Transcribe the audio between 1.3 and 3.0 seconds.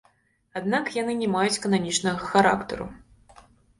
маюць кананічнага характару.